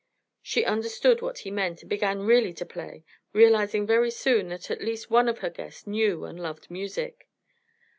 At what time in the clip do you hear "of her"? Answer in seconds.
5.29-5.49